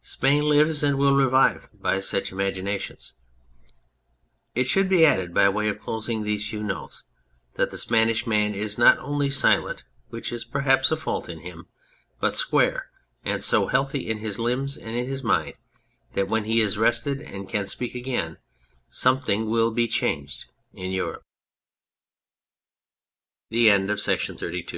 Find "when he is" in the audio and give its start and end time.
16.28-16.78